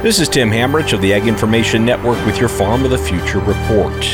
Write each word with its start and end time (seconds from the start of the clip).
This 0.00 0.20
is 0.20 0.28
Tim 0.28 0.48
Hammerich 0.48 0.92
of 0.92 1.02
the 1.02 1.12
Ag 1.12 1.26
Information 1.26 1.84
Network 1.84 2.24
with 2.24 2.38
your 2.38 2.48
Farm 2.48 2.84
of 2.84 2.92
the 2.92 2.98
Future 2.98 3.40
report. 3.40 4.06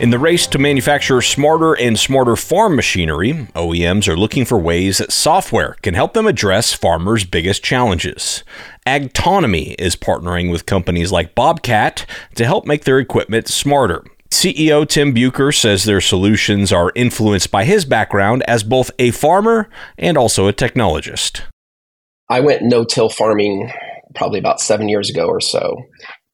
In 0.00 0.08
the 0.08 0.18
race 0.18 0.46
to 0.46 0.58
manufacture 0.58 1.20
smarter 1.20 1.74
and 1.74 1.98
smarter 1.98 2.34
farm 2.34 2.74
machinery, 2.74 3.46
OEMs 3.54 4.08
are 4.08 4.16
looking 4.16 4.46
for 4.46 4.56
ways 4.56 4.98
that 4.98 5.12
software 5.12 5.76
can 5.82 5.92
help 5.92 6.14
them 6.14 6.26
address 6.26 6.72
farmers' 6.72 7.26
biggest 7.26 7.62
challenges. 7.62 8.42
Agtonomy 8.86 9.74
is 9.78 9.96
partnering 9.96 10.50
with 10.50 10.64
companies 10.64 11.12
like 11.12 11.34
Bobcat 11.34 12.06
to 12.36 12.46
help 12.46 12.64
make 12.64 12.84
their 12.84 12.98
equipment 12.98 13.48
smarter. 13.48 14.02
CEO 14.30 14.88
Tim 14.88 15.12
Bucher 15.12 15.52
says 15.52 15.84
their 15.84 16.00
solutions 16.00 16.72
are 16.72 16.90
influenced 16.94 17.50
by 17.50 17.64
his 17.66 17.84
background 17.84 18.42
as 18.48 18.62
both 18.62 18.90
a 18.98 19.10
farmer 19.10 19.68
and 19.98 20.16
also 20.16 20.48
a 20.48 20.54
technologist. 20.54 21.42
I 22.30 22.40
went 22.40 22.62
no 22.62 22.82
till 22.82 23.10
farming 23.10 23.70
probably 24.14 24.38
about 24.38 24.60
seven 24.60 24.88
years 24.88 25.10
ago 25.10 25.26
or 25.26 25.40
so. 25.40 25.76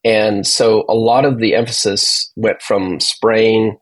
And 0.04 0.46
so 0.46 0.84
a 0.88 0.94
lot 0.94 1.24
of 1.24 1.38
the 1.38 1.54
emphasis 1.54 2.32
went 2.36 2.62
from 2.62 3.00
spraying 3.00 3.76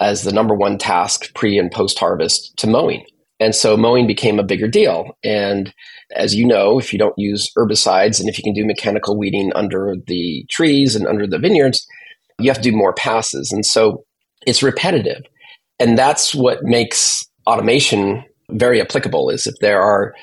as 0.00 0.22
the 0.22 0.32
number 0.32 0.54
one 0.54 0.78
task 0.78 1.34
pre 1.34 1.58
and 1.58 1.70
post 1.70 1.98
harvest 1.98 2.56
to 2.58 2.66
mowing. 2.66 3.04
And 3.38 3.54
so 3.54 3.76
mowing 3.76 4.06
became 4.06 4.38
a 4.38 4.44
bigger 4.44 4.68
deal. 4.68 5.10
And 5.22 5.72
as 6.14 6.34
you 6.34 6.46
know, 6.46 6.78
if 6.78 6.92
you 6.92 6.98
don't 6.98 7.18
use 7.18 7.50
herbicides 7.56 8.18
and 8.20 8.28
if 8.28 8.38
you 8.38 8.44
can 8.44 8.54
do 8.54 8.64
mechanical 8.64 9.18
weeding 9.18 9.52
under 9.54 9.94
the 10.06 10.46
trees 10.48 10.96
and 10.96 11.06
under 11.06 11.26
the 11.26 11.38
vineyards, 11.38 11.86
you 12.38 12.48
have 12.50 12.60
to 12.62 12.70
do 12.70 12.76
more 12.76 12.94
passes. 12.94 13.52
And 13.52 13.66
so 13.66 14.04
it's 14.46 14.62
repetitive. 14.62 15.22
And 15.78 15.98
that's 15.98 16.34
what 16.34 16.62
makes 16.62 17.22
automation 17.46 18.24
very 18.50 18.80
applicable 18.80 19.28
is 19.30 19.46
if 19.46 19.54
there 19.60 19.82
are 19.82 20.14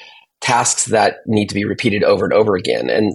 tasks 0.43 0.85
that 0.85 1.19
need 1.25 1.47
to 1.47 1.55
be 1.55 1.65
repeated 1.65 2.03
over 2.03 2.25
and 2.25 2.33
over 2.33 2.55
again. 2.55 2.89
And 2.89 3.13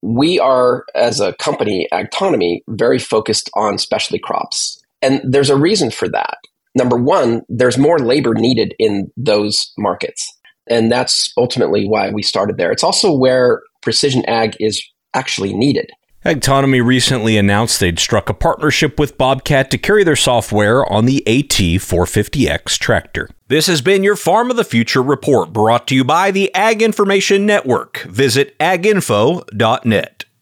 we 0.00 0.38
are, 0.38 0.84
as 0.94 1.20
a 1.20 1.34
company, 1.34 1.88
Agtonomy, 1.92 2.60
very 2.68 2.98
focused 2.98 3.50
on 3.54 3.78
specialty 3.78 4.18
crops. 4.18 4.80
And 5.02 5.20
there's 5.24 5.50
a 5.50 5.56
reason 5.56 5.90
for 5.90 6.08
that. 6.08 6.38
Number 6.74 6.96
one, 6.96 7.42
there's 7.48 7.76
more 7.76 7.98
labor 7.98 8.34
needed 8.34 8.74
in 8.78 9.10
those 9.16 9.72
markets. 9.76 10.26
And 10.68 10.90
that's 10.90 11.32
ultimately 11.36 11.84
why 11.86 12.10
we 12.10 12.22
started 12.22 12.56
there. 12.56 12.70
It's 12.70 12.84
also 12.84 13.12
where 13.12 13.62
precision 13.80 14.24
ag 14.28 14.56
is 14.60 14.82
actually 15.14 15.52
needed. 15.52 15.90
Agtonomy 16.24 16.84
recently 16.84 17.36
announced 17.36 17.80
they'd 17.80 17.98
struck 17.98 18.28
a 18.28 18.34
partnership 18.34 18.96
with 18.96 19.18
Bobcat 19.18 19.72
to 19.72 19.78
carry 19.78 20.04
their 20.04 20.14
software 20.14 20.86
on 20.86 21.04
the 21.04 21.24
AT450X 21.26 22.78
tractor. 22.78 23.28
This 23.48 23.66
has 23.66 23.82
been 23.82 24.04
your 24.04 24.14
Farm 24.14 24.48
of 24.48 24.56
the 24.56 24.62
Future 24.62 25.02
report 25.02 25.52
brought 25.52 25.88
to 25.88 25.96
you 25.96 26.04
by 26.04 26.30
the 26.30 26.54
Ag 26.54 26.80
Information 26.80 27.44
Network. 27.44 28.02
Visit 28.02 28.56
aginfo.net. 28.60 30.24